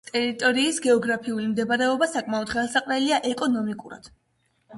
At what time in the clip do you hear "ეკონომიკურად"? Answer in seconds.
3.35-4.11